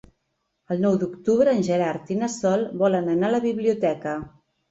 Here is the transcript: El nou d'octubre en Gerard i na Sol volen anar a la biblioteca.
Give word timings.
El 0.75 0.79
nou 0.85 0.95
d'octubre 1.01 1.53
en 1.57 1.61
Gerard 1.67 2.09
i 2.15 2.17
na 2.21 2.31
Sol 2.37 2.65
volen 2.85 3.13
anar 3.17 3.31
a 3.31 3.35
la 3.35 3.45
biblioteca. 3.47 4.15